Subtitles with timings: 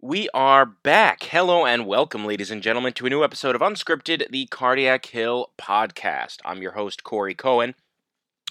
[0.00, 1.24] We are back.
[1.24, 5.50] Hello and welcome, ladies and gentlemen, to a new episode of Unscripted, the Cardiac Hill
[5.58, 6.36] podcast.
[6.44, 7.74] I'm your host, Corey Cohen.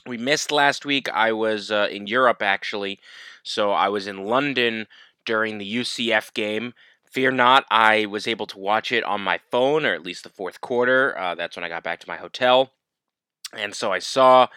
[0.05, 1.07] We missed last week.
[1.07, 2.99] I was uh, in Europe, actually.
[3.43, 4.87] So I was in London
[5.25, 6.73] during the UCF game.
[7.09, 10.29] Fear not, I was able to watch it on my phone, or at least the
[10.29, 11.17] fourth quarter.
[11.17, 12.73] Uh, that's when I got back to my hotel.
[13.53, 14.47] And so I saw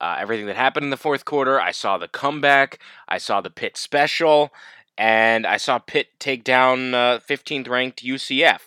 [0.00, 1.60] uh, everything that happened in the fourth quarter.
[1.60, 2.78] I saw the comeback.
[3.06, 4.50] I saw the Pitt special
[4.98, 8.58] and I saw Pitt take down uh, 15th ranked UCF,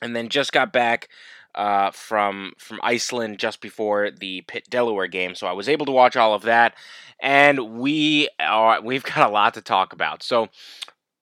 [0.00, 1.08] and then just got back
[1.54, 5.92] uh, from from Iceland just before the Pitt Delaware game, so I was able to
[5.92, 6.74] watch all of that,
[7.20, 10.22] and we are we've got a lot to talk about.
[10.22, 10.48] So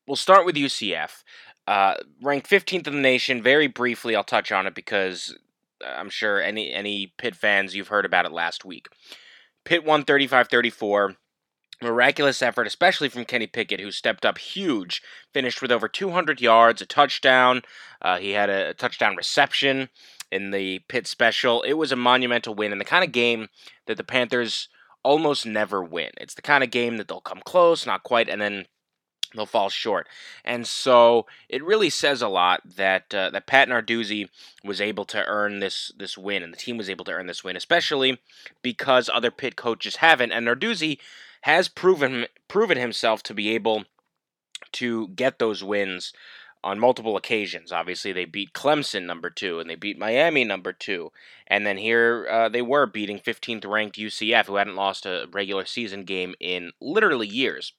[0.06, 1.24] we'll start with UCF,
[1.66, 3.42] uh, ranked 15th in the nation.
[3.42, 5.36] Very briefly, I'll touch on it because
[5.84, 8.86] I'm sure any any Pitt fans you've heard about it last week.
[9.64, 11.16] Pitt won 35-34
[11.82, 16.80] miraculous effort, especially from Kenny Pickett, who stepped up huge, finished with over 200 yards,
[16.80, 17.62] a touchdown.
[18.00, 19.88] Uh, he had a, a touchdown reception
[20.30, 21.62] in the Pitt special.
[21.62, 23.48] It was a monumental win and the kind of game
[23.86, 24.68] that the Panthers
[25.02, 26.10] almost never win.
[26.16, 28.66] It's the kind of game that they'll come close, not quite, and then
[29.34, 30.08] they'll fall short.
[30.44, 34.28] And so it really says a lot that uh, that Pat Narduzzi
[34.64, 37.44] was able to earn this this win, and the team was able to earn this
[37.44, 38.18] win, especially
[38.62, 40.32] because other Pitt coaches haven't.
[40.32, 40.98] And Narduzzi
[41.44, 43.84] has proven proven himself to be able
[44.72, 46.10] to get those wins
[46.62, 47.70] on multiple occasions.
[47.70, 51.12] Obviously, they beat Clemson number two, and they beat Miami number two,
[51.46, 55.66] and then here uh, they were beating 15th ranked UCF, who hadn't lost a regular
[55.66, 57.74] season game in literally years.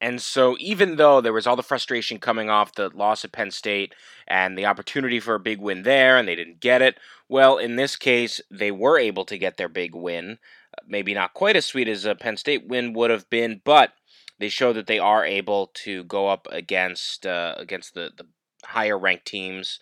[0.00, 3.52] And so, even though there was all the frustration coming off the loss at Penn
[3.52, 3.94] State
[4.26, 7.76] and the opportunity for a big win there, and they didn't get it, well, in
[7.76, 10.38] this case, they were able to get their big win.
[10.84, 13.92] Uh, Maybe not quite as sweet as a Penn State win would have been, but
[14.38, 18.26] they show that they are able to go up against uh, against the, the
[18.64, 19.78] higher ranked teams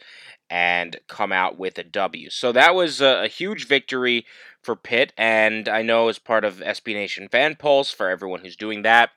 [0.50, 2.28] and come out with a W.
[2.30, 4.26] So that was a, a huge victory
[4.62, 8.56] for Pitt, and I know as part of SB Nation Fan Pulse, for everyone who's
[8.56, 9.10] doing that,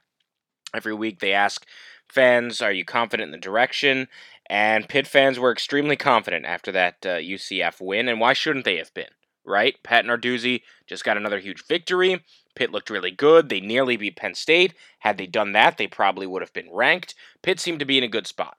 [0.73, 1.65] every week they ask
[2.07, 4.07] fans, "Are you confident in the direction?"
[4.47, 8.77] And Pitt fans were extremely confident after that uh, UCF win, and why shouldn't they
[8.77, 9.09] have been?
[9.45, 9.75] Right?
[9.83, 12.23] Pat Narduzzi just got another huge victory.
[12.55, 13.49] Pitt looked really good.
[13.49, 14.73] They nearly beat Penn State.
[14.99, 17.13] Had they done that, they probably would have been ranked.
[17.41, 18.57] Pitt seemed to be in a good spot.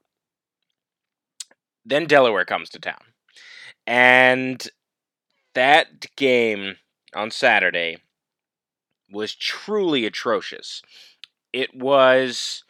[1.84, 3.00] Then Delaware comes to town.
[3.86, 4.69] And
[5.54, 6.76] that game
[7.14, 7.98] on Saturday
[9.10, 10.82] was truly atrocious.
[11.53, 12.64] It was,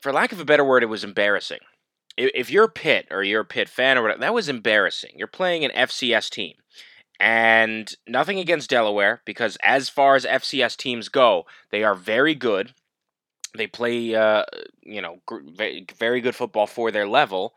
[0.00, 1.58] for lack of a better word, it was embarrassing.
[2.16, 5.12] If you're Pitt or you're a Pitt fan or whatever, that was embarrassing.
[5.16, 6.54] You're playing an FCS team.
[7.18, 12.74] And nothing against Delaware, because as far as FCS teams go, they are very good.
[13.56, 14.44] They play, uh,
[14.82, 15.20] you know,
[15.98, 17.54] very good football for their level.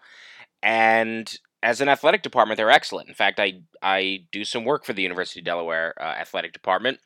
[0.63, 3.09] And as an athletic department, they're excellent.
[3.09, 6.99] In fact, I I do some work for the University of Delaware uh, athletic department,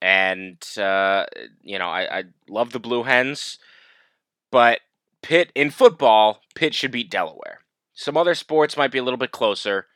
[0.00, 1.26] and uh,
[1.62, 3.58] you know I, I love the Blue Hens,
[4.50, 4.80] but
[5.22, 7.60] Pitt in football, Pitt should beat Delaware.
[7.94, 9.86] Some other sports might be a little bit closer.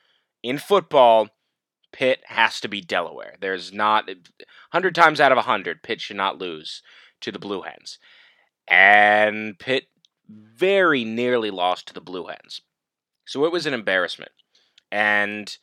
[0.43, 1.28] In football,
[1.93, 3.37] Pitt has to be Delaware.
[3.41, 4.09] There's not
[4.73, 6.83] hundred times out of hundred, Pitt should not lose
[7.21, 7.99] to the Blue Hens,
[8.69, 9.85] and Pitt
[10.29, 12.63] very nearly lost to the Blue Hens.
[13.27, 14.33] So it was an embarrassment.
[14.91, 15.57] And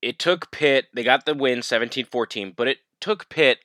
[0.00, 3.60] it took Pitt, they got the win 17 14, but it took Pitt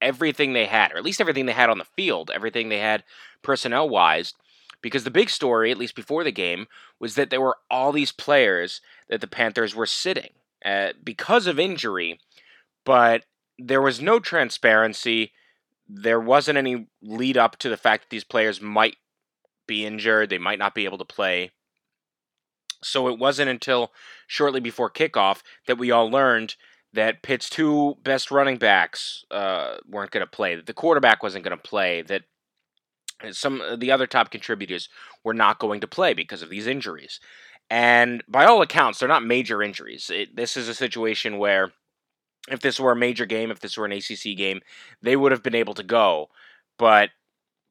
[0.00, 3.04] everything they had, or at least everything they had on the field, everything they had
[3.42, 4.34] personnel wise.
[4.80, 6.66] Because the big story, at least before the game,
[6.98, 10.30] was that there were all these players that the Panthers were sitting
[10.64, 12.20] uh, because of injury,
[12.84, 13.24] but
[13.58, 15.32] there was no transparency.
[15.88, 18.96] There wasn't any lead up to the fact that these players might
[19.66, 21.50] be injured, they might not be able to play.
[22.82, 23.92] So it wasn't until
[24.26, 26.56] shortly before kickoff that we all learned
[26.92, 31.44] that Pitt's two best running backs uh, weren't going to play, that the quarterback wasn't
[31.44, 32.22] going to play, that
[33.30, 34.88] some of the other top contributors
[35.24, 37.20] were not going to play because of these injuries.
[37.72, 40.10] And by all accounts, they're not major injuries.
[40.12, 41.72] It, this is a situation where
[42.50, 44.60] if this were a major game, if this were an ACC game,
[45.00, 46.28] they would have been able to go.
[46.78, 47.12] But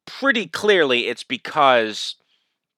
[0.04, 2.16] pretty clearly it's because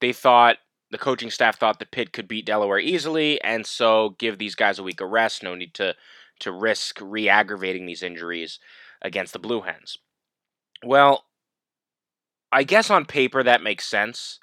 [0.03, 0.59] they thought
[0.91, 4.79] the coaching staff thought that Pitt could beat Delaware easily, and so give these guys
[4.79, 5.43] a week of rest.
[5.43, 5.95] No need to
[6.41, 8.59] to risk re-aggravating these injuries
[9.01, 9.97] against the Blue Hens.
[10.85, 11.25] Well,
[12.53, 14.41] I guess on paper that makes sense,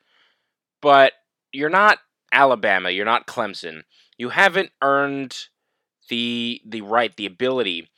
[0.82, 1.14] but
[1.52, 2.00] you're not
[2.32, 3.84] Alabama, you're not Clemson.
[4.18, 5.48] You haven't earned
[6.10, 7.90] the the right, the ability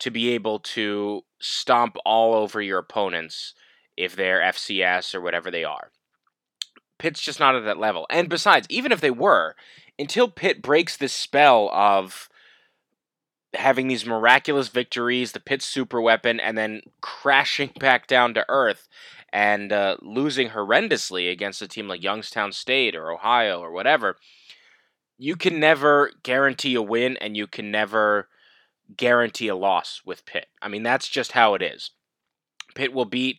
[0.00, 3.54] to be able to stomp all over your opponents
[3.96, 5.92] if they're FCS or whatever they are.
[6.98, 8.06] Pitt's just not at that level.
[8.10, 9.54] And besides, even if they were,
[9.98, 12.28] until Pitt breaks this spell of
[13.54, 18.88] having these miraculous victories, the Pitt super weapon, and then crashing back down to earth
[19.32, 24.16] and uh, losing horrendously against a team like Youngstown State or Ohio or whatever,
[25.18, 28.28] you can never guarantee a win and you can never
[28.96, 30.46] guarantee a loss with Pitt.
[30.60, 31.90] I mean, that's just how it is.
[32.74, 33.38] Pitt will beat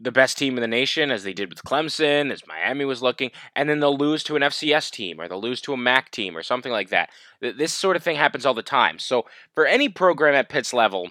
[0.00, 3.30] the best team in the nation, as they did with Clemson, as Miami was looking,
[3.54, 6.36] and then they'll lose to an FCS team or they'll lose to a MAC team
[6.36, 7.10] or something like that.
[7.40, 8.98] This sort of thing happens all the time.
[8.98, 9.24] So,
[9.54, 11.10] for any program at Pitt's level,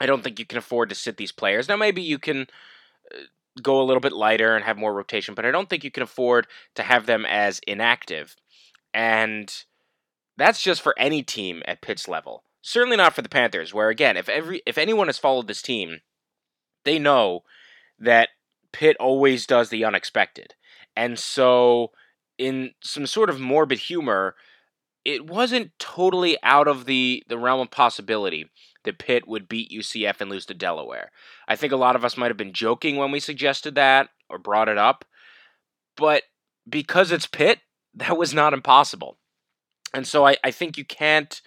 [0.00, 1.68] I don't think you can afford to sit these players.
[1.68, 2.46] Now, maybe you can
[3.62, 6.02] go a little bit lighter and have more rotation, but I don't think you can
[6.02, 8.36] afford to have them as inactive.
[8.94, 9.52] And
[10.36, 12.44] that's just for any team at Pitt's level.
[12.62, 16.00] Certainly not for the Panthers, where again, if every if anyone has followed this team,
[16.84, 17.44] they know
[17.98, 18.30] that
[18.72, 20.54] Pitt always does the unexpected.
[20.96, 21.92] And so,
[22.36, 24.34] in some sort of morbid humor,
[25.08, 28.50] it wasn't totally out of the, the realm of possibility
[28.84, 31.10] that Pitt would beat UCF and lose to Delaware.
[31.48, 34.36] I think a lot of us might have been joking when we suggested that or
[34.36, 35.06] brought it up,
[35.96, 36.24] but
[36.68, 37.60] because it's Pitt,
[37.94, 39.16] that was not impossible.
[39.94, 41.40] And so I, I think you can't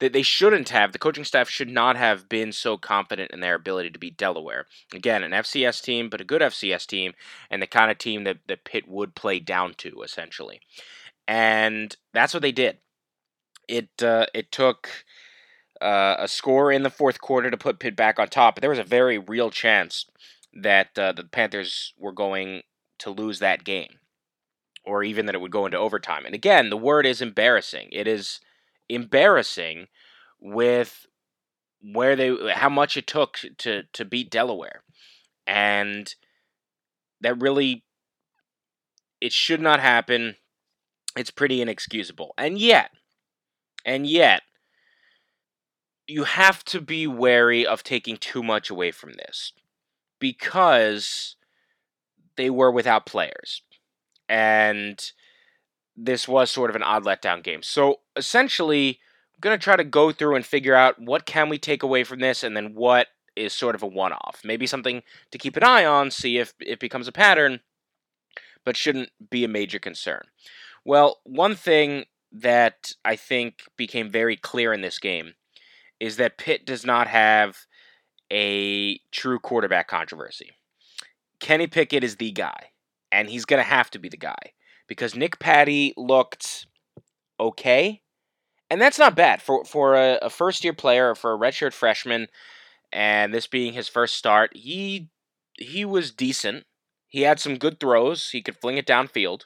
[0.00, 3.54] that they shouldn't have, the coaching staff should not have been so confident in their
[3.54, 4.66] ability to beat Delaware.
[4.92, 7.14] Again, an FCS team, but a good FCS team,
[7.48, 10.60] and the kind of team that, that Pitt would play down to, essentially.
[11.26, 12.76] And that's what they did.
[13.68, 14.88] It, uh, it took
[15.80, 18.70] uh, a score in the fourth quarter to put Pitt back on top, but there
[18.70, 20.06] was a very real chance
[20.54, 22.62] that uh, the Panthers were going
[22.98, 23.98] to lose that game,
[24.84, 26.24] or even that it would go into overtime.
[26.24, 27.88] And again, the word is embarrassing.
[27.92, 28.40] It is
[28.88, 29.88] embarrassing
[30.40, 31.06] with
[31.82, 34.82] where they how much it took to to beat Delaware.
[35.46, 36.12] And
[37.20, 37.84] that really
[39.20, 40.36] it should not happen.
[41.16, 42.34] It's pretty inexcusable.
[42.36, 42.90] And yet,
[43.86, 44.42] and yet
[46.06, 49.52] you have to be wary of taking too much away from this
[50.18, 51.36] because
[52.36, 53.62] they were without players.
[54.28, 55.00] And
[55.96, 57.62] this was sort of an odd letdown game.
[57.62, 59.00] So essentially,
[59.34, 62.04] I'm going to try to go through and figure out what can we take away
[62.04, 64.40] from this and then what is sort of a one-off.
[64.44, 67.60] Maybe something to keep an eye on, see if it becomes a pattern,
[68.64, 70.22] but shouldn't be a major concern.
[70.84, 75.34] Well, one thing that I think became very clear in this game
[76.00, 77.66] is that Pitt does not have
[78.30, 80.50] a true quarterback controversy.
[81.40, 82.70] Kenny Pickett is the guy,
[83.12, 84.52] and he's going to have to be the guy
[84.86, 86.66] because Nick Patti looked
[87.38, 88.02] okay,
[88.70, 91.72] and that's not bad for for a, a first year player or for a redshirt
[91.72, 92.28] freshman,
[92.92, 94.56] and this being his first start.
[94.56, 95.08] He
[95.58, 96.64] he was decent.
[97.08, 98.30] He had some good throws.
[98.30, 99.42] He could fling it downfield.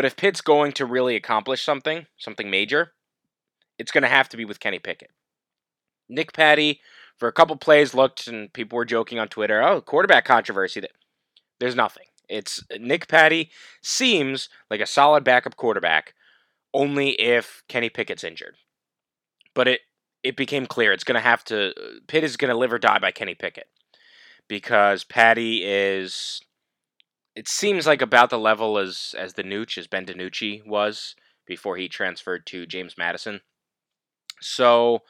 [0.00, 2.94] But if Pitt's going to really accomplish something, something major,
[3.78, 5.10] it's going to have to be with Kenny Pickett.
[6.08, 6.80] Nick Patti,
[7.18, 10.80] for a couple plays, looked and people were joking on Twitter, oh, quarterback controversy.
[11.58, 12.04] There's nothing.
[12.30, 13.50] It's uh, Nick Patti
[13.82, 16.14] seems like a solid backup quarterback,
[16.72, 18.56] only if Kenny Pickett's injured.
[19.54, 19.80] But it
[20.22, 22.78] it became clear it's going to have to uh, Pitt is going to live or
[22.78, 23.68] die by Kenny Pickett
[24.48, 26.40] because Patti is.
[27.36, 31.14] It seems like about the level as as the Nooch as Ben DiNucci was
[31.46, 33.40] before he transferred to James Madison.
[34.40, 35.00] So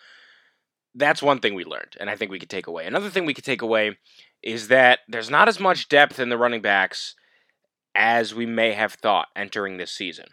[0.95, 2.87] that's one thing we learned, and I think we could take away.
[2.87, 3.97] Another thing we could take away
[4.43, 7.15] is that there's not as much depth in the running backs
[7.95, 10.27] as we may have thought entering this season.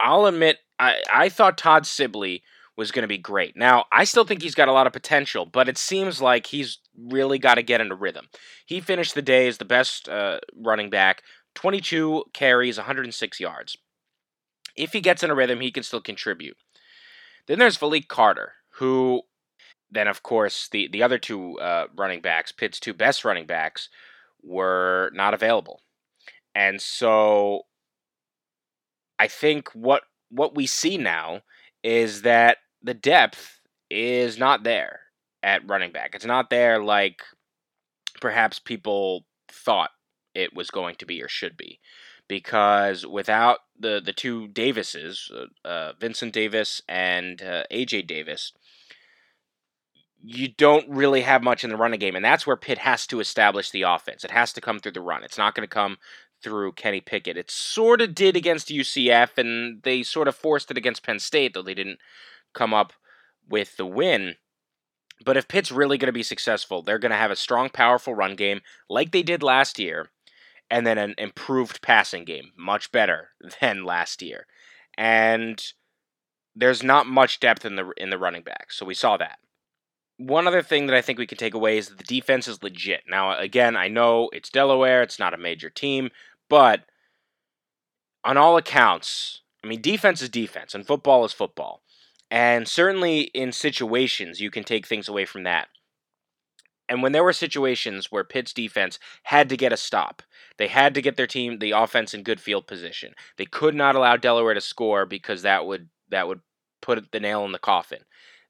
[0.00, 2.42] I'll admit, I, I thought Todd Sibley
[2.76, 3.56] was going to be great.
[3.56, 6.78] Now, I still think he's got a lot of potential, but it seems like he's
[6.98, 8.28] really got to get into rhythm.
[8.66, 11.22] He finished the day as the best uh, running back,
[11.54, 13.76] 22 carries, 106 yards.
[14.76, 16.56] If he gets in a rhythm, he can still contribute.
[17.46, 19.22] Then there's V'Lique Carter, who
[19.90, 23.88] then of course the the other two uh, running backs, Pitt's two best running backs,
[24.42, 25.82] were not available,
[26.54, 27.62] and so
[29.18, 31.42] I think what what we see now
[31.82, 33.60] is that the depth
[33.90, 35.00] is not there
[35.44, 36.14] at running back.
[36.14, 37.22] It's not there like
[38.20, 39.90] perhaps people thought
[40.34, 41.78] it was going to be or should be.
[42.26, 48.52] Because without the, the two Davises, uh, uh, Vincent Davis and uh, AJ Davis,
[50.22, 52.16] you don't really have much in the running game.
[52.16, 54.24] And that's where Pitt has to establish the offense.
[54.24, 55.22] It has to come through the run.
[55.22, 55.98] It's not going to come
[56.42, 57.36] through Kenny Pickett.
[57.36, 61.52] It sort of did against UCF, and they sort of forced it against Penn State,
[61.52, 61.98] though they didn't
[62.54, 62.94] come up
[63.46, 64.36] with the win.
[65.24, 68.14] But if Pitt's really going to be successful, they're going to have a strong, powerful
[68.14, 70.10] run game like they did last year,
[70.70, 74.46] and then an improved passing game, much better than last year.
[74.96, 75.62] And
[76.54, 79.38] there's not much depth in the in the running back, so we saw that.
[80.16, 82.62] One other thing that I think we can take away is that the defense is
[82.62, 83.02] legit.
[83.08, 86.10] Now, again, I know it's Delaware, it's not a major team,
[86.48, 86.82] but
[88.22, 91.82] on all accounts, I mean, defense is defense, and football is football.
[92.34, 95.68] And certainly in situations, you can take things away from that.
[96.88, 100.20] And when there were situations where Pitt's defense had to get a stop,
[100.58, 103.14] they had to get their team, the offense, in good field position.
[103.38, 106.40] They could not allow Delaware to score because that would that would
[106.82, 108.00] put the nail in the coffin.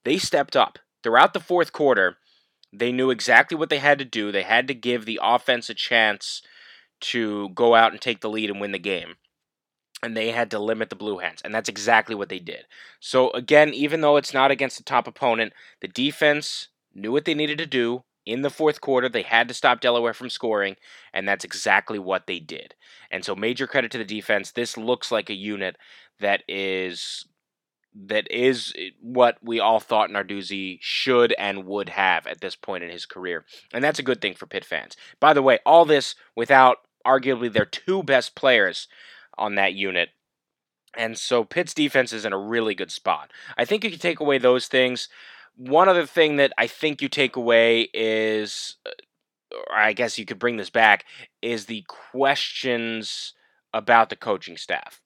[0.03, 2.17] They stepped up throughout the fourth quarter.
[2.73, 4.33] They knew exactly what they had to do.
[4.33, 6.41] They had to give the offense a chance
[7.01, 9.17] to go out and take the lead and win the game.
[10.05, 11.41] And they had to limit the Blue Hens.
[11.45, 12.65] And that's exactly what they did.
[13.01, 17.35] So, again, even though it's not against the top opponent, the defense knew what they
[17.35, 19.09] needed to do in the fourth quarter.
[19.09, 20.77] They had to stop Delaware from scoring,
[21.13, 22.75] and that's exactly what they did.
[23.11, 24.51] And so, major credit to the defense.
[24.51, 25.77] This looks like a unit
[26.21, 27.27] that is
[27.95, 32.85] that is eh, what we all thought Narduzzi should and would have at this point
[32.85, 33.45] in his career.
[33.73, 34.97] And that's a good thing for Pitt fans.
[35.21, 38.89] By the way, all this without arguably their two best players
[39.39, 40.11] on that unit.
[40.97, 43.31] And so Pitt's defense is in a really good spot.
[43.57, 45.09] I think you can take away those things.
[45.57, 48.91] One other thing that I think you take away is, uh,
[49.71, 51.05] or I guess you could bring this back,
[51.43, 53.35] is the questions
[53.73, 55.01] about the coaching staff.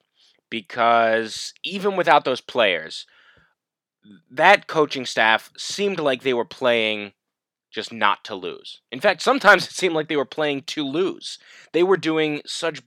[0.51, 3.07] Because even without those players,
[4.31, 7.13] that coaching staff seemed like they were playing
[7.71, 8.81] just not to lose.
[8.91, 11.39] In fact, sometimes it seemed like they were playing to lose.
[11.73, 12.81] They were doing such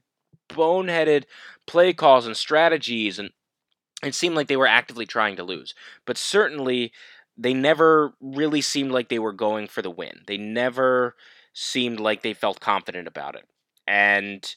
[0.53, 1.25] boneheaded
[1.67, 3.31] play calls and strategies, and
[4.03, 5.73] it seemed like they were actively trying to lose.
[6.05, 6.91] But certainly,
[7.37, 10.21] they never really seemed like they were going for the win.
[10.27, 11.15] They never
[11.53, 13.45] seemed like they felt confident about it.
[13.87, 14.55] And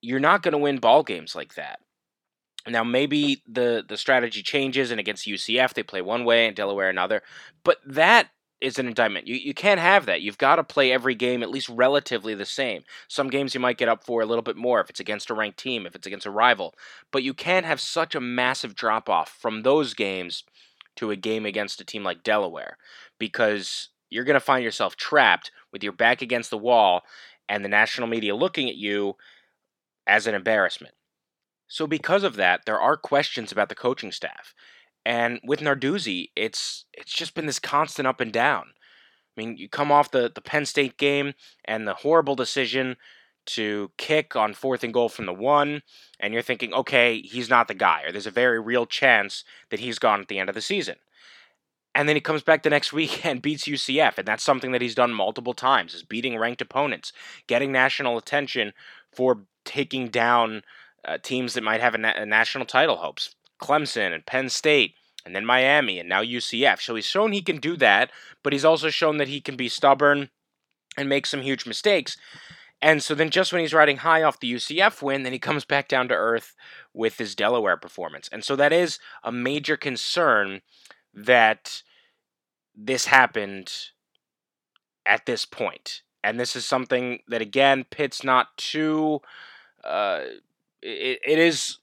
[0.00, 1.80] you're not going to win ball games like that.
[2.66, 6.88] Now maybe the the strategy changes and against UCF they play one way and Delaware
[6.88, 7.22] another,
[7.64, 8.28] but that
[8.62, 9.26] is an indictment.
[9.26, 10.22] You you can't have that.
[10.22, 12.84] You've got to play every game at least relatively the same.
[13.08, 15.34] Some games you might get up for a little bit more if it's against a
[15.34, 16.74] ranked team, if it's against a rival,
[17.10, 20.44] but you can't have such a massive drop off from those games
[20.96, 22.76] to a game against a team like Delaware
[23.18, 27.02] because you're going to find yourself trapped with your back against the wall
[27.48, 29.16] and the national media looking at you
[30.06, 30.94] as an embarrassment.
[31.66, 34.54] So because of that, there are questions about the coaching staff.
[35.04, 38.66] And with Narduzzi, it's it's just been this constant up and down.
[39.36, 41.32] I mean, you come off the, the Penn State game
[41.64, 42.96] and the horrible decision
[43.44, 45.82] to kick on fourth and goal from the one,
[46.20, 49.80] and you're thinking, okay, he's not the guy, or there's a very real chance that
[49.80, 50.96] he's gone at the end of the season.
[51.94, 54.82] And then he comes back the next week and beats UCF, and that's something that
[54.82, 57.12] he's done multiple times, is beating ranked opponents,
[57.48, 58.72] getting national attention
[59.12, 60.62] for taking down
[61.04, 64.94] uh, teams that might have a, na- a national title hopes Clemson and Penn State,
[65.24, 66.80] and then Miami, and now UCF.
[66.80, 68.10] So he's shown he can do that,
[68.42, 70.30] but he's also shown that he can be stubborn
[70.96, 72.16] and make some huge mistakes.
[72.82, 75.64] And so then, just when he's riding high off the UCF win, then he comes
[75.64, 76.56] back down to earth
[76.92, 78.28] with his Delaware performance.
[78.32, 80.62] And so that is a major concern
[81.14, 81.82] that
[82.74, 83.72] this happened
[85.06, 86.02] at this point.
[86.24, 89.20] And this is something that, again, Pitt's not too.
[89.84, 90.22] Uh,
[90.82, 91.78] it, it is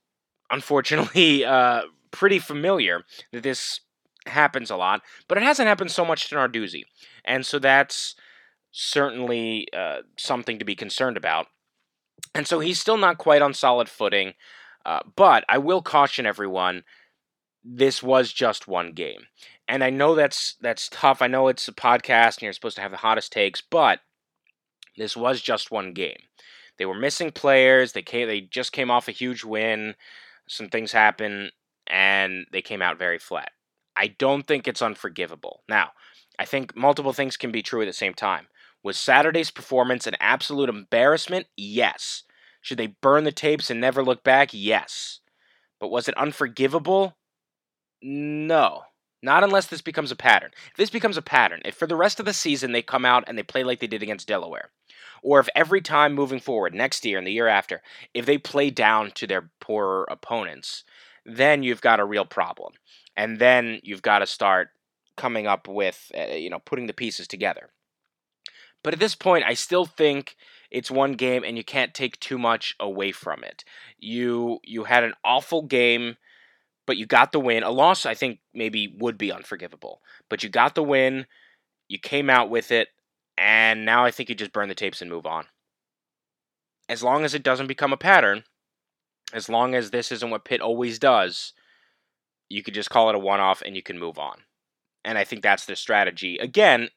[0.51, 3.81] unfortunately uh, pretty familiar that this
[4.25, 6.83] happens a lot, but it hasn't happened so much to Narduzzi,
[7.25, 8.15] and so that's
[8.71, 11.47] certainly uh, something to be concerned about.
[12.35, 14.33] And so he's still not quite on solid footing,
[14.85, 16.83] uh, but I will caution everyone:
[17.63, 19.27] this was just one game,
[19.67, 21.21] and I know that's that's tough.
[21.21, 23.99] I know it's a podcast and you're supposed to have the hottest takes, but
[24.97, 26.17] this was just one game.
[26.77, 27.91] They were missing players.
[27.91, 28.27] They came.
[28.27, 29.95] They just came off a huge win.
[30.49, 31.51] Some things happen,
[31.85, 33.51] and they came out very flat.
[33.95, 35.61] I don't think it's unforgivable.
[35.69, 35.91] Now,
[36.39, 38.47] I think multiple things can be true at the same time.
[38.83, 41.45] Was Saturday's performance an absolute embarrassment?
[41.55, 42.23] Yes.
[42.61, 44.49] Should they burn the tapes and never look back?
[44.51, 45.19] Yes.
[45.79, 47.15] But was it unforgivable?
[48.01, 48.83] No.
[49.21, 50.51] Not unless this becomes a pattern.
[50.71, 53.25] If this becomes a pattern, if for the rest of the season they come out
[53.27, 54.71] and they play like they did against Delaware,
[55.21, 57.81] or if every time moving forward, next year and the year after,
[58.13, 60.83] if they play down to their poorer opponents,
[61.25, 62.73] then you've got a real problem.
[63.15, 64.69] And then you've got to start
[65.17, 67.69] coming up with, uh, you know, putting the pieces together.
[68.83, 70.37] But at this point, I still think
[70.71, 73.65] it's one game and you can't take too much away from it.
[73.97, 76.15] You you had an awful game
[76.89, 77.61] but you got the win.
[77.61, 81.27] A loss, I think, maybe would be unforgivable, but you got the win.
[81.87, 82.87] You came out with it,
[83.39, 85.45] and now I think you just burn the tapes and move on.
[86.89, 88.43] As long as it doesn't become a pattern,
[89.33, 91.53] as long as this isn't what Pitt always does,
[92.49, 94.39] you could just call it a one off and you can move on.
[95.05, 96.37] And I think that's the strategy.
[96.37, 96.89] Again,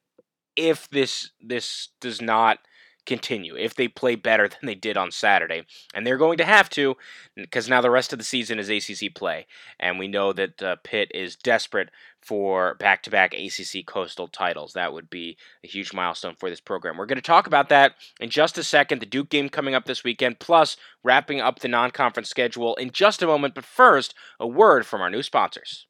[0.56, 2.58] if this this does not
[3.06, 5.64] continue if they play better than they did on Saturday.
[5.94, 6.96] And they're going to have to
[7.36, 9.46] because now the rest of the season is ACC play.
[9.78, 11.90] And we know that uh, Pitt is desperate
[12.20, 14.72] for back to back ACC coastal titles.
[14.72, 16.96] That would be a huge milestone for this program.
[16.96, 19.00] We're going to talk about that in just a second.
[19.00, 22.90] The Duke game coming up this weekend, plus wrapping up the non conference schedule in
[22.90, 23.54] just a moment.
[23.54, 25.86] But first, a word from our new sponsors.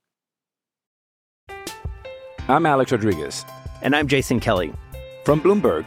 [2.49, 3.45] I'm Alex Rodriguez.
[3.83, 4.73] And I'm Jason Kelly.
[5.25, 5.87] From Bloomberg,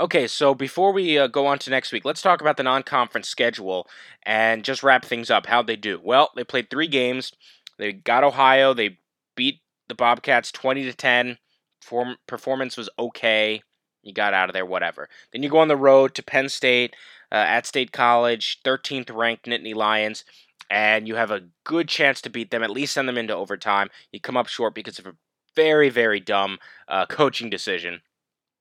[0.00, 3.28] Okay, so before we uh, go on to next week, let's talk about the non-conference
[3.28, 3.86] schedule
[4.22, 5.44] and just wrap things up.
[5.44, 6.00] How'd they do?
[6.02, 7.34] Well, they played three games.
[7.76, 8.72] They got Ohio.
[8.72, 8.98] They
[9.36, 11.36] beat the Bobcats twenty to ten.
[11.82, 13.62] Form- performance was okay.
[14.02, 15.10] You got out of there, whatever.
[15.32, 16.96] Then you go on the road to Penn State
[17.30, 20.24] uh, at State College, 13th ranked Nittany Lions,
[20.70, 22.62] and you have a good chance to beat them.
[22.62, 23.90] At least send them into overtime.
[24.12, 25.16] You come up short because of a
[25.54, 28.00] very, very dumb uh, coaching decision.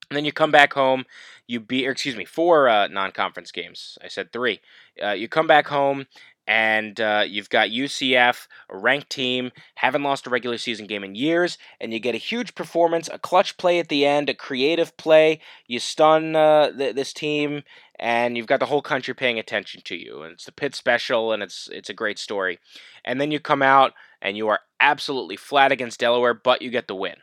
[0.10, 1.06] And then you come back home,
[1.50, 3.98] you beat, or excuse me, four uh, non-conference games.
[4.04, 4.62] I said three.
[5.04, 6.06] Uh, you come back home,
[6.46, 11.16] and uh, you've got UCF, a ranked team, haven't lost a regular season game in
[11.16, 14.96] years, and you get a huge performance, a clutch play at the end, a creative
[14.96, 15.40] play.
[15.66, 17.64] You stun uh, th- this team,
[17.98, 20.22] and you've got the whole country paying attention to you.
[20.22, 22.60] And it's the Pitt special, and it's it's a great story.
[23.04, 26.88] And then you come out, and you are absolutely flat against Delaware, but you get
[26.88, 27.16] the win.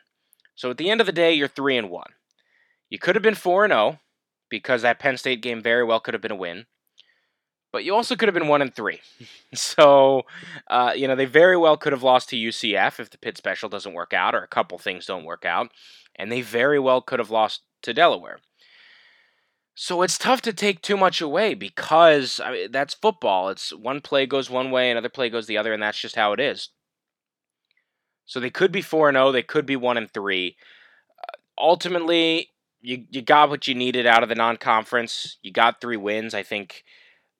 [0.57, 2.11] So at the end of the day, you're three and one.
[2.91, 3.99] You could have been 4 and 0
[4.49, 6.67] because that Penn State game very well could have been a win.
[7.73, 9.01] But you also could have been 1 and 3.
[9.55, 10.23] so,
[10.69, 13.69] uh, you know, they very well could have lost to UCF if the Pitt special
[13.69, 15.71] doesn't work out or a couple things don't work out.
[16.15, 18.39] And they very well could have lost to Delaware.
[19.75, 23.51] So it's tough to take too much away because I mean, that's football.
[23.51, 26.33] It's one play goes one way, another play goes the other, and that's just how
[26.33, 26.71] it is.
[28.25, 30.57] So they could be 4 and 0, they could be 1 and 3.
[31.19, 32.49] Uh, ultimately,
[32.81, 35.39] you you got what you needed out of the non-conference.
[35.43, 36.35] You got three wins.
[36.35, 36.85] I think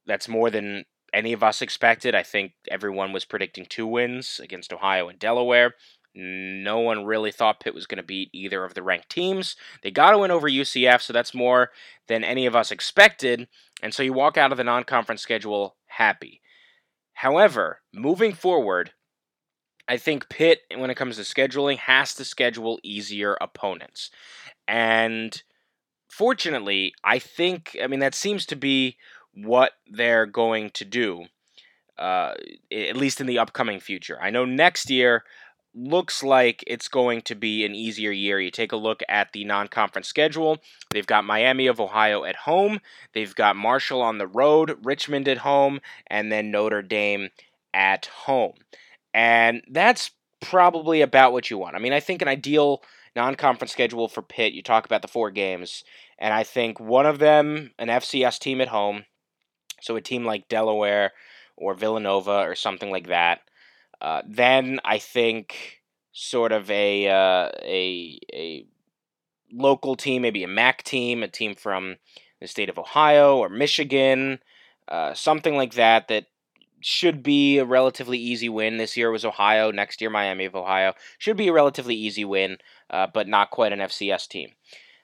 [0.07, 2.15] that's more than any of us expected.
[2.15, 5.75] I think everyone was predicting two wins against Ohio and Delaware.
[6.15, 9.55] No one really thought Pitt was going to beat either of the ranked teams.
[9.83, 11.71] They got to win over UCF, so that's more
[12.09, 13.49] than any of us expected.
[13.83, 16.41] And so you walk out of the non-conference schedule happy.
[17.13, 18.93] However, moving forward,
[19.89, 24.11] I think Pitt, when it comes to scheduling, has to schedule easier opponents.
[24.67, 25.41] And
[26.09, 28.97] fortunately, I think, I mean, that seems to be
[29.35, 31.27] what they're going to do,
[31.99, 32.35] uh,
[32.73, 34.19] at least in the upcoming future.
[34.21, 35.25] I know next year
[35.77, 38.41] looks like it's going to be an easier year.
[38.41, 40.59] You take a look at the non conference schedule.
[40.91, 42.81] They've got Miami of Ohio at home,
[43.13, 47.29] they've got Marshall on the road, Richmond at home, and then Notre Dame
[47.75, 48.55] at home.
[49.17, 50.11] And that's
[50.43, 51.75] probably about what you want.
[51.75, 52.83] I mean, I think an ideal
[53.17, 55.85] non-conference schedule for Pitt, you talk about the four games,
[56.19, 59.07] and I think one of them an FCS team at home,
[59.81, 61.13] so a team like Delaware
[61.57, 63.41] or Villanova or something like that.
[64.03, 65.81] Uh, then I think
[66.13, 68.67] sort of a uh, a a
[69.51, 71.97] local team, maybe a MAC team, a team from
[72.43, 74.41] the state of Ohio or Michigan,
[74.89, 76.27] uh, something like that that
[76.87, 78.77] should be a relatively easy win.
[78.77, 79.73] This year was Ohio.
[79.73, 80.93] Next year, Miami of Ohio.
[81.19, 84.51] Should be a relatively easy win, uh, but not quite an FCS team.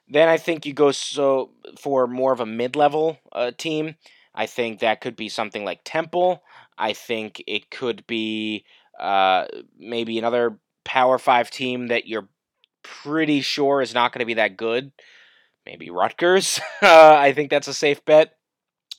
[0.08, 3.96] Then I think you go so for more of a mid-level uh, team.
[4.32, 6.44] I think that could be something like Temple.
[6.78, 8.64] I think it could be
[9.00, 12.28] uh, maybe another Power Five team that you're
[12.84, 14.92] pretty sure is not going to be that good.
[15.66, 16.60] Maybe Rutgers.
[16.80, 18.36] I think that's a safe bet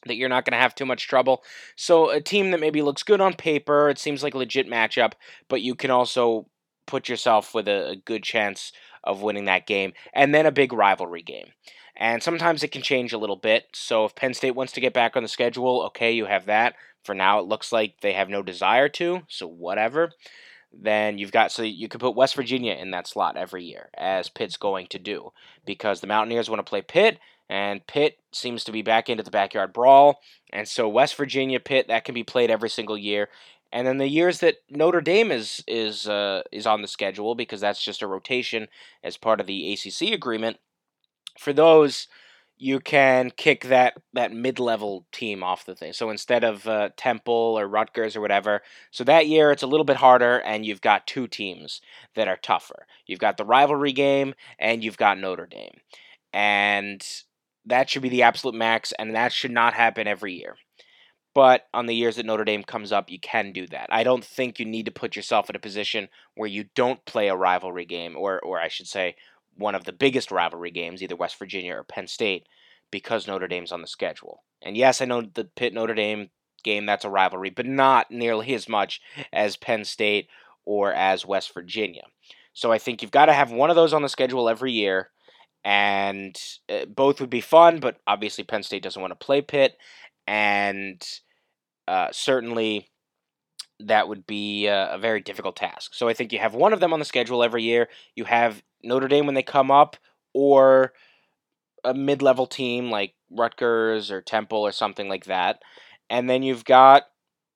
[0.05, 1.43] that you're not going to have too much trouble.
[1.75, 5.13] So a team that maybe looks good on paper, it seems like a legit matchup,
[5.47, 6.47] but you can also
[6.85, 8.71] put yourself with a, a good chance
[9.03, 11.47] of winning that game, and then a big rivalry game.
[11.95, 13.65] And sometimes it can change a little bit.
[13.73, 16.75] So if Penn State wants to get back on the schedule, okay, you have that.
[17.03, 20.11] For now, it looks like they have no desire to, so whatever.
[20.71, 24.29] Then you've got, so you could put West Virginia in that slot every year, as
[24.29, 25.31] Pitt's going to do,
[25.65, 29.31] because the Mountaineers want to play Pitt, and Pitt seems to be back into the
[29.31, 30.21] backyard brawl.
[30.51, 33.29] And so West Virginia, Pitt, that can be played every single year.
[33.71, 37.59] And then the years that Notre Dame is is uh, is on the schedule because
[37.59, 38.67] that's just a rotation
[39.03, 40.57] as part of the ACC agreement.
[41.39, 42.07] For those,
[42.57, 45.91] you can kick that that mid level team off the thing.
[45.91, 49.85] So instead of uh, Temple or Rutgers or whatever, so that year it's a little
[49.85, 51.81] bit harder, and you've got two teams
[52.15, 52.85] that are tougher.
[53.07, 55.79] You've got the rivalry game, and you've got Notre Dame,
[56.31, 57.03] and
[57.65, 60.55] that should be the absolute max, and that should not happen every year.
[61.33, 63.87] But on the years that Notre Dame comes up, you can do that.
[63.89, 67.27] I don't think you need to put yourself in a position where you don't play
[67.27, 69.15] a rivalry game, or, or I should say,
[69.55, 72.47] one of the biggest rivalry games, either West Virginia or Penn State,
[72.91, 74.43] because Notre Dame's on the schedule.
[74.61, 76.29] And yes, I know the Pitt Notre Dame
[76.63, 80.29] game, that's a rivalry, but not nearly as much as Penn State
[80.65, 82.03] or as West Virginia.
[82.53, 85.09] So I think you've got to have one of those on the schedule every year
[85.63, 87.79] and uh, both would be fun.
[87.79, 89.77] But obviously, Penn State doesn't want to play Pitt,
[90.27, 91.01] and
[91.87, 92.89] uh, certainly
[93.79, 95.93] that would be a, very difficult task.
[95.93, 97.89] So I think you have one of them on the schedule every year.
[98.15, 99.97] You have Notre Dame when they come up,
[100.33, 100.93] or
[101.83, 105.61] a mid-level team like Rutgers or Temple or something like that,
[106.09, 107.03] and then you've got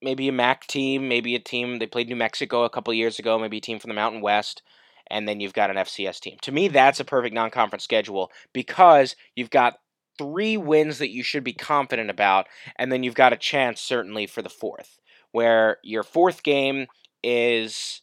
[0.01, 3.39] maybe a MAC team, maybe a team they played New Mexico a couple years ago,
[3.39, 4.61] maybe a team from the Mountain West
[5.09, 6.37] and then you've got an FCS team.
[6.41, 9.79] To me, that's a perfect non conference schedule because you've got
[10.17, 14.25] three wins that you should be confident about, and then you've got a chance, certainly,
[14.27, 14.99] for the fourth,
[15.31, 16.87] where your fourth game
[17.23, 18.01] is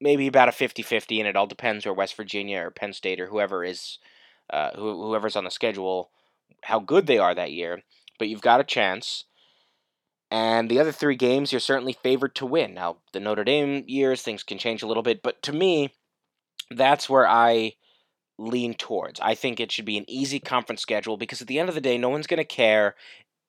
[0.00, 3.20] maybe about a 50 50, and it all depends where West Virginia or Penn State
[3.20, 3.98] or whoever is,
[4.50, 6.10] uh, whoever's on the schedule,
[6.64, 7.82] how good they are that year.
[8.18, 9.24] But you've got a chance.
[10.30, 12.72] And the other three games, you're certainly favored to win.
[12.74, 15.92] Now, the Notre Dame years, things can change a little bit, but to me,
[16.76, 17.74] that's where I
[18.38, 19.20] lean towards.
[19.20, 21.80] I think it should be an easy conference schedule because at the end of the
[21.80, 22.94] day, no one's going to care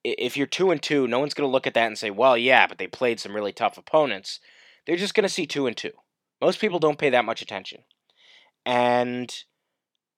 [0.04, 1.08] if you're two and two.
[1.08, 3.36] No one's going to look at that and say, "Well, yeah, but they played some
[3.36, 4.40] really tough opponents."
[4.86, 5.92] They're just going to see two and two.
[6.42, 7.84] Most people don't pay that much attention,
[8.66, 9.34] and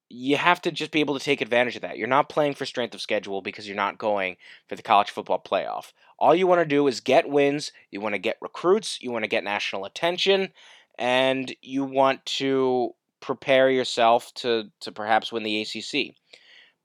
[0.09, 1.97] you have to just be able to take advantage of that.
[1.97, 4.37] You're not playing for strength of schedule because you're not going
[4.67, 5.93] for the college football playoff.
[6.19, 7.71] All you want to do is get wins.
[7.91, 8.99] You want to get recruits.
[9.01, 10.49] You want to get national attention
[10.97, 16.15] and you want to prepare yourself to, to perhaps win the ACC.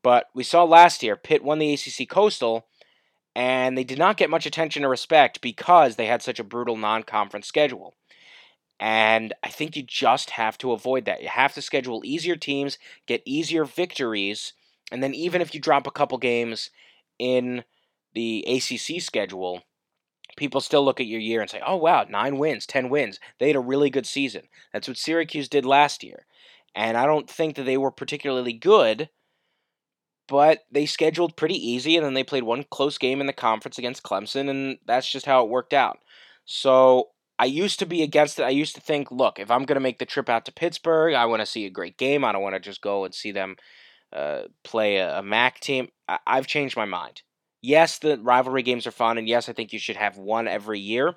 [0.02, 2.66] But we saw last year, Pitt won the ACC Coastal,
[3.34, 6.76] and they did not get much attention or respect because they had such a brutal
[6.76, 7.94] non conference schedule.
[8.80, 11.22] And I think you just have to avoid that.
[11.22, 14.54] You have to schedule easier teams, get easier victories,
[14.90, 16.70] and then even if you drop a couple games
[17.18, 17.64] in
[18.14, 19.62] the ACC schedule,
[20.36, 23.18] people still look at your year and say, oh, wow, nine wins, 10 wins.
[23.38, 24.42] They had a really good season.
[24.72, 26.26] That's what Syracuse did last year.
[26.74, 29.10] And I don't think that they were particularly good,
[30.28, 33.78] but they scheduled pretty easy, and then they played one close game in the conference
[33.78, 35.98] against Clemson, and that's just how it worked out.
[36.44, 38.44] So I used to be against it.
[38.44, 41.14] I used to think, look, if I'm going to make the trip out to Pittsburgh,
[41.14, 42.24] I want to see a great game.
[42.24, 43.56] I don't want to just go and see them
[44.12, 45.88] uh, play a, a MAC team.
[46.08, 47.22] I- I've changed my mind
[47.60, 50.80] yes, the rivalry games are fun, and yes, I think you should have one every
[50.80, 51.14] year.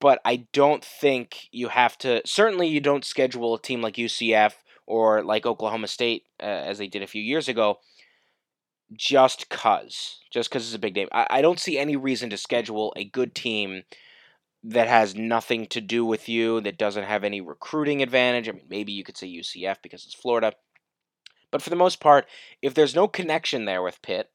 [0.00, 2.22] But I don't think you have to.
[2.24, 4.52] Certainly, you don't schedule a team like UCF
[4.86, 7.78] or like Oklahoma State, uh, as they did a few years ago,
[8.94, 11.08] just cause, just cause it's a big name.
[11.12, 13.82] I, I don't see any reason to schedule a good team
[14.64, 18.48] that has nothing to do with you, that doesn't have any recruiting advantage.
[18.48, 20.52] I mean, maybe you could say UCF because it's Florida.
[21.50, 22.26] But for the most part,
[22.60, 24.30] if there's no connection there with Pitt,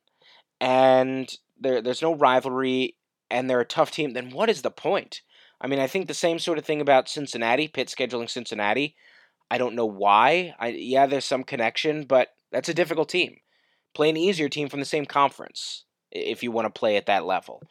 [0.64, 2.96] and there there's no rivalry
[3.30, 5.22] and they're a tough team, then what is the point?
[5.60, 8.96] I mean, I think the same sort of thing about Cincinnati, Pitt scheduling Cincinnati.
[9.52, 10.56] I don't know why.
[10.58, 13.38] I yeah, there's some connection, but that's a difficult team.
[13.94, 17.26] Play an easier team from the same conference if you want to play at that
[17.26, 17.62] level.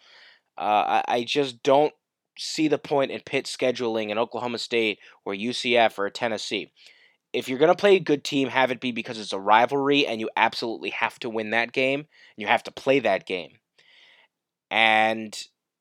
[0.59, 1.95] Uh, I, I just don't
[2.37, 6.71] see the point in Pitt scheduling an Oklahoma State or UCF or Tennessee
[7.33, 10.07] if you're going to play a good team, have it be because it's a rivalry
[10.07, 13.53] and you absolutely have to win that game and you have to play that game.
[14.71, 15.37] And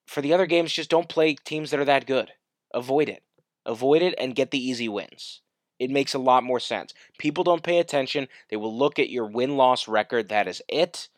[0.07, 2.31] for the other games, just don't play teams that are that good.
[2.73, 3.23] Avoid it.
[3.65, 5.41] Avoid it and get the easy wins.
[5.79, 6.93] it makes a lot more sense.
[7.17, 8.27] People don't pay attention.
[8.49, 10.29] They will look at your win-loss record.
[10.29, 11.09] That is it.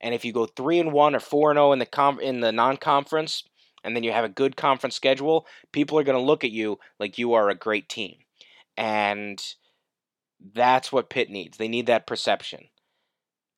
[0.00, 2.40] And if you go 3 and 1 or 4 and 0 in the com- in
[2.40, 3.44] the non-conference
[3.84, 6.78] and then you have a good conference schedule, people are going to look at you
[6.98, 8.16] like you are a great team.
[8.76, 9.42] And
[10.54, 11.58] that's what Pitt needs.
[11.58, 12.64] They need that perception.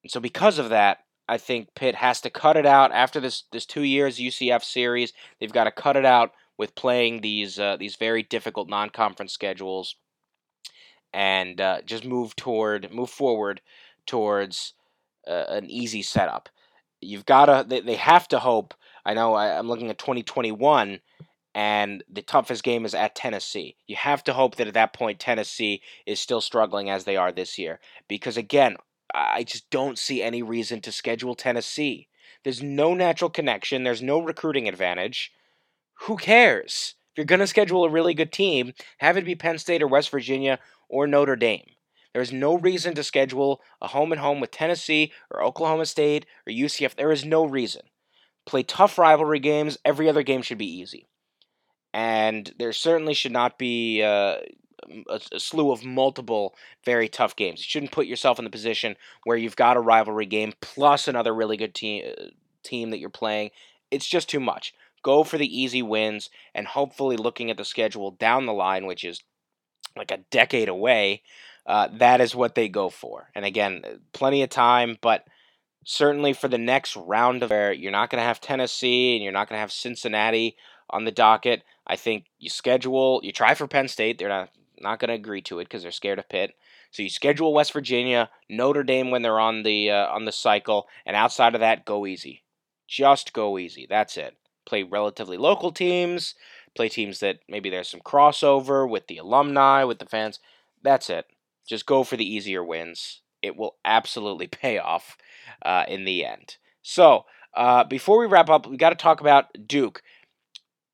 [0.02, 3.44] And so because of that, I think Pitt has to cut it out after this
[3.52, 5.12] this 2 years UCF series.
[5.38, 9.96] They've got to cut it out with playing these uh, these very difficult non-conference schedules
[11.12, 13.60] and uh, just move toward move forward
[14.06, 14.74] towards
[15.26, 16.48] uh, an easy setup.
[17.00, 18.74] You've got to they, they have to hope.
[19.04, 21.00] I know I, I'm looking at 2021
[21.58, 23.74] and the toughest game is at Tennessee.
[23.88, 27.32] You have to hope that at that point Tennessee is still struggling as they are
[27.32, 28.76] this year because again,
[29.12, 32.06] I just don't see any reason to schedule Tennessee.
[32.44, 35.32] There's no natural connection, there's no recruiting advantage.
[36.02, 36.94] Who cares?
[37.10, 39.88] If you're going to schedule a really good team, have it be Penn State or
[39.88, 41.66] West Virginia or Notre Dame.
[42.12, 46.24] There is no reason to schedule a home and home with Tennessee or Oklahoma State
[46.46, 46.94] or UCF.
[46.94, 47.82] There is no reason.
[48.46, 49.76] Play tough rivalry games.
[49.84, 51.08] Every other game should be easy.
[51.92, 54.38] And there certainly should not be uh,
[55.08, 57.60] a, a, slew of multiple very tough games.
[57.60, 61.34] You shouldn't put yourself in the position where you've got a rivalry game plus another
[61.34, 62.24] really good team uh,
[62.62, 63.50] team that you're playing.
[63.90, 64.74] It's just too much.
[65.02, 69.04] Go for the easy wins and hopefully looking at the schedule down the line, which
[69.04, 69.22] is
[69.96, 71.22] like a decade away,
[71.66, 73.30] uh, that is what they go for.
[73.34, 75.26] And again, plenty of time, but
[75.84, 79.32] certainly for the next round of where you're not going to have Tennessee and you're
[79.32, 80.56] not going to have Cincinnati
[80.90, 81.62] on the docket.
[81.88, 84.18] I think you schedule, you try for Penn State.
[84.18, 86.54] They're not not going to agree to it because they're scared of Pitt.
[86.92, 90.86] So you schedule West Virginia, Notre Dame when they're on the uh, on the cycle,
[91.06, 92.42] and outside of that, go easy.
[92.86, 93.86] Just go easy.
[93.88, 94.36] That's it.
[94.64, 96.34] Play relatively local teams
[96.78, 100.38] play teams that maybe there's some crossover with the alumni, with the fans.
[100.82, 101.26] That's it.
[101.68, 103.20] Just go for the easier wins.
[103.42, 105.18] It will absolutely pay off
[105.66, 106.56] uh, in the end.
[106.82, 107.24] So,
[107.54, 110.02] uh, before we wrap up, we got to talk about Duke.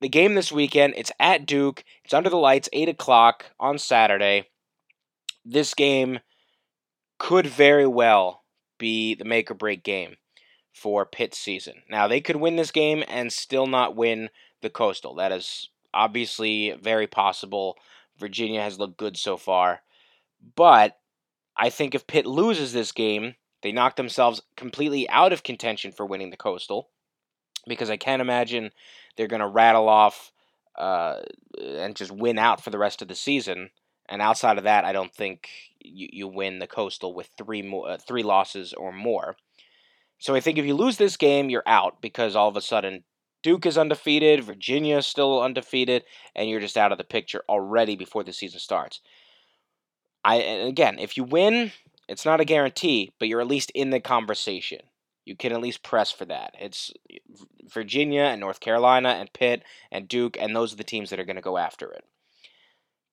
[0.01, 1.83] The game this weekend, it's at Duke.
[2.03, 4.49] It's under the lights, 8 o'clock on Saturday.
[5.45, 6.19] This game
[7.17, 8.43] could very well
[8.77, 10.17] be the make or break game
[10.73, 11.75] for Pitt's season.
[11.89, 14.29] Now, they could win this game and still not win
[14.61, 15.15] the Coastal.
[15.15, 17.77] That is obviously very possible.
[18.17, 19.81] Virginia has looked good so far.
[20.55, 20.97] But
[21.57, 26.05] I think if Pitt loses this game, they knock themselves completely out of contention for
[26.05, 26.89] winning the Coastal.
[27.67, 28.71] Because I can't imagine
[29.15, 30.31] they're going to rattle off
[30.77, 31.21] uh,
[31.61, 33.69] and just win out for the rest of the season.
[34.07, 35.49] And outside of that, I don't think
[35.79, 39.35] you, you win the Coastal with three more, uh, three losses or more.
[40.19, 43.03] So I think if you lose this game, you're out because all of a sudden
[43.43, 46.03] Duke is undefeated, Virginia is still undefeated,
[46.35, 49.01] and you're just out of the picture already before the season starts.
[50.23, 51.71] I again, if you win,
[52.09, 54.79] it's not a guarantee, but you're at least in the conversation.
[55.25, 56.53] You can at least press for that.
[56.59, 56.93] It's
[57.67, 61.25] Virginia and North Carolina and Pitt and Duke, and those are the teams that are
[61.25, 62.05] going to go after it.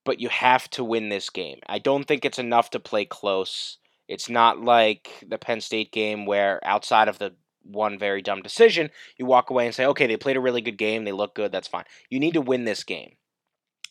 [0.05, 1.61] But you have to win this game.
[1.67, 3.79] I don't think it's enough to play close.
[4.09, 8.91] It's not like the Penn State game where outside of the one very dumb decision,
[9.17, 11.53] you walk away and say, okay, they played a really good game, they look good,
[11.53, 11.85] that's fine.
[12.11, 13.13] You need to win this game.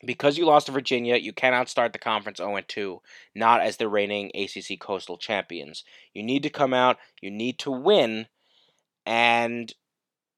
[0.05, 3.01] Because you lost to Virginia, you cannot start the conference 0 2,
[3.35, 5.83] not as the reigning ACC Coastal champions.
[6.13, 8.27] You need to come out, you need to win,
[9.05, 9.73] and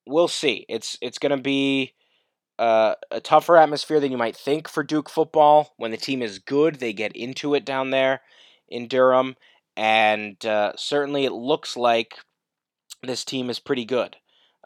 [0.06, 0.66] we'll see.
[0.68, 1.94] It's it's going to be
[2.60, 5.74] uh, a tougher atmosphere than you might think for Duke football.
[5.78, 8.22] When the team is good, they get into it down there
[8.68, 9.36] in Durham,
[9.76, 12.16] and uh, certainly it looks like
[13.02, 14.18] this team is pretty good.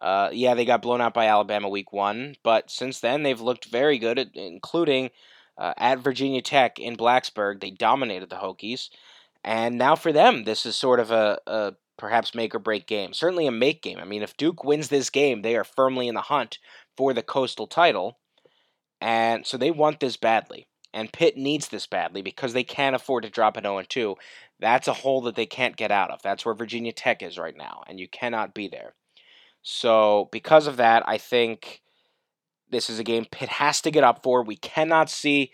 [0.01, 3.65] Uh, yeah, they got blown out by Alabama week one, but since then they've looked
[3.65, 5.09] very good, including
[5.57, 7.59] uh, at Virginia Tech in Blacksburg.
[7.59, 8.89] They dominated the Hokies.
[9.43, 13.13] And now for them, this is sort of a, a perhaps make or break game.
[13.13, 13.97] Certainly a make game.
[13.99, 16.59] I mean, if Duke wins this game, they are firmly in the hunt
[16.95, 18.19] for the Coastal title.
[19.01, 20.67] And so they want this badly.
[20.93, 24.15] And Pitt needs this badly because they can't afford to drop an 0 2.
[24.59, 26.21] That's a hole that they can't get out of.
[26.23, 28.95] That's where Virginia Tech is right now, and you cannot be there.
[29.69, 31.81] So, because of that, I think
[32.71, 34.41] this is a game Pitt has to get up for.
[34.41, 35.51] We cannot see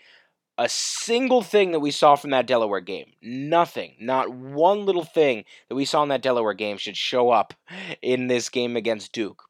[0.56, 3.14] a single thing that we saw from that Delaware game.
[3.20, 3.96] Nothing.
[3.98, 7.54] Not one little thing that we saw in that Delaware game should show up
[8.02, 9.42] in this game against Duke.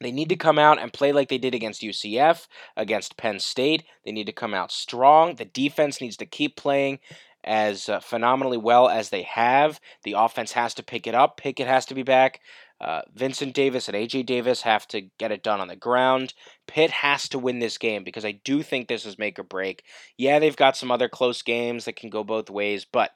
[0.00, 3.84] They need to come out and play like they did against UCF, against Penn State.
[4.06, 5.34] They need to come out strong.
[5.34, 6.98] The defense needs to keep playing
[7.44, 9.80] as uh, phenomenally well as they have.
[10.04, 11.36] The offense has to pick it up.
[11.36, 12.40] Pickett has to be back.
[12.82, 16.34] Uh, Vincent Davis and AJ Davis have to get it done on the ground.
[16.66, 19.84] Pitt has to win this game because I do think this is make or break.
[20.18, 23.12] Yeah, they've got some other close games that can go both ways, but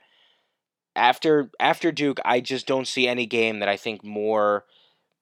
[0.94, 4.64] after after Duke, I just don't see any game that I think more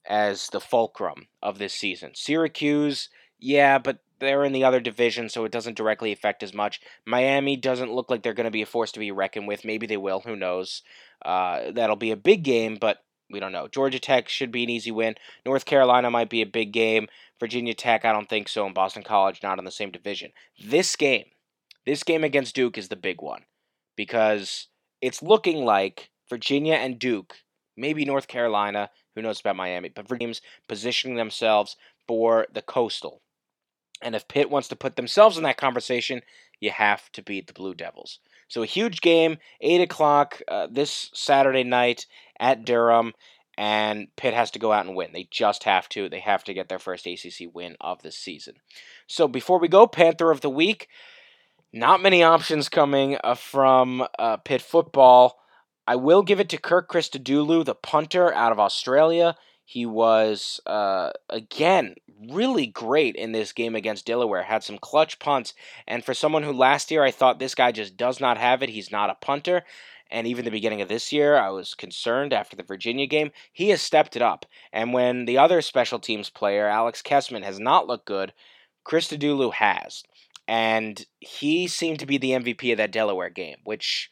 [0.06, 2.12] as the fulcrum of this season.
[2.14, 6.80] Syracuse, yeah, but they're in the other division, so it doesn't directly affect as much.
[7.06, 9.64] Miami doesn't look like they're going to be a force to be reckoned with.
[9.64, 10.20] Maybe they will.
[10.20, 10.82] Who knows?
[11.24, 12.98] Uh, that'll be a big game, but
[13.34, 13.66] we don't know.
[13.66, 15.16] Georgia Tech should be an easy win.
[15.44, 17.08] North Carolina might be a big game.
[17.40, 18.64] Virginia Tech, I don't think so.
[18.64, 20.30] And Boston College, not in the same division.
[20.64, 21.26] This game,
[21.84, 23.42] this game against Duke is the big one
[23.96, 24.68] because
[25.02, 27.34] it's looking like Virginia and Duke,
[27.76, 33.20] maybe North Carolina, who knows about Miami, but teams positioning themselves for the Coastal.
[34.00, 36.22] And if Pitt wants to put themselves in that conversation,
[36.60, 38.20] you have to beat the Blue Devils.
[38.48, 42.06] So a huge game, 8 o'clock uh, this Saturday night
[42.38, 43.12] at Durham,
[43.56, 45.10] and Pitt has to go out and win.
[45.12, 46.08] They just have to.
[46.08, 48.54] They have to get their first ACC win of the season.
[49.06, 50.88] So before we go, Panther of the Week.
[51.76, 55.40] Not many options coming uh, from uh, Pitt football.
[55.88, 59.34] I will give it to Kirk Christodoulou, the punter out of Australia.
[59.64, 61.96] He was, uh, again,
[62.30, 64.42] really great in this game against Delaware.
[64.42, 65.52] Had some clutch punts.
[65.88, 68.68] And for someone who last year I thought this guy just does not have it,
[68.68, 69.64] he's not a punter.
[70.14, 73.32] And even the beginning of this year, I was concerned after the Virginia game.
[73.52, 74.46] He has stepped it up.
[74.72, 78.32] And when the other special teams player, Alex Kessman, has not looked good,
[78.86, 80.04] Christodoulou has.
[80.46, 84.08] And he seemed to be the MVP of that Delaware game, which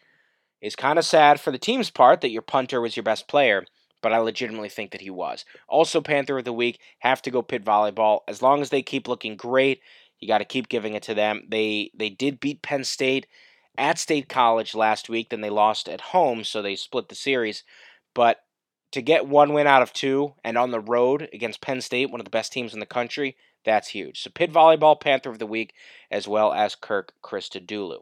[0.60, 3.64] is kind of sad for the team's part that your punter was your best player
[4.02, 5.44] but I legitimately think that he was.
[5.68, 8.22] Also, Panther of the Week, have to go Pitt Volleyball.
[8.26, 9.80] As long as they keep looking great,
[10.18, 11.46] you got to keep giving it to them.
[11.48, 13.26] They they did beat Penn State
[13.78, 17.64] at State College last week, then they lost at home, so they split the series.
[18.14, 18.38] But
[18.92, 22.20] to get one win out of two and on the road against Penn State, one
[22.20, 24.22] of the best teams in the country, that's huge.
[24.22, 25.72] So Pitt Volleyball, Panther of the Week,
[26.10, 28.00] as well as Kirk Christodoulou.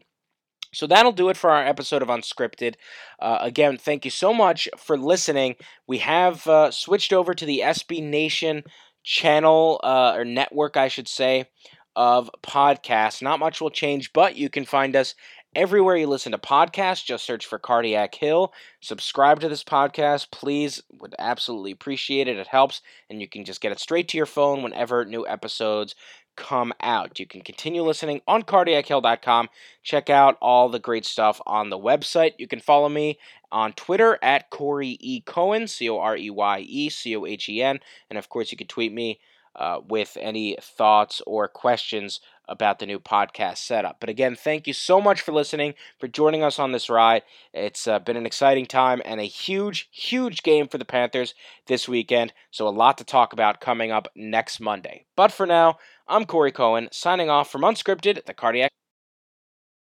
[0.72, 2.74] So that'll do it for our episode of Unscripted.
[3.18, 5.56] Uh, again, thank you so much for listening.
[5.86, 8.62] We have uh, switched over to the SB Nation
[9.02, 11.48] channel, uh, or network, I should say,
[11.96, 13.22] of podcasts.
[13.22, 15.14] Not much will change, but you can find us
[15.54, 17.04] everywhere you listen to podcasts.
[17.04, 18.52] Just search for Cardiac Hill.
[18.80, 20.82] Subscribe to this podcast, please.
[21.00, 22.36] Would absolutely appreciate it.
[22.36, 25.94] It helps, and you can just get it straight to your phone whenever new episodes
[26.36, 27.18] come out.
[27.18, 29.48] You can continue listening on cardiachill.com.
[29.82, 32.32] Check out all the great stuff on the website.
[32.38, 33.18] You can follow me
[33.52, 35.20] on Twitter at Corey E.
[35.20, 37.80] Cohen, C O R E Y E C O H E N.
[38.08, 39.20] And of course, you can tweet me
[39.56, 43.98] uh, with any thoughts or questions about the new podcast setup.
[44.00, 47.22] But again, thank you so much for listening, for joining us on this ride.
[47.54, 51.34] It's uh, been an exciting time and a huge, huge game for the Panthers
[51.66, 52.32] this weekend.
[52.50, 55.06] So, a lot to talk about coming up next Monday.
[55.16, 58.70] But for now, I'm Corey Cohen, signing off from Unscripted, the Cardiac.